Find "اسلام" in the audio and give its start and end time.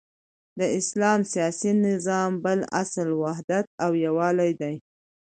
0.79-1.19